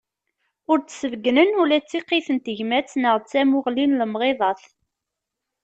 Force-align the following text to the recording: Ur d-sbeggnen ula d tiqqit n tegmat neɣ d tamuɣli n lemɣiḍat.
Ur 0.71 0.77
d-sbeggnen 0.79 1.57
ula 1.61 1.77
d 1.79 1.85
tiqqit 1.89 2.27
n 2.35 2.37
tegmat 2.45 2.89
neɣ 3.01 3.15
d 3.17 3.25
tamuɣli 3.31 3.85
n 3.87 3.97
lemɣiḍat. 4.01 4.63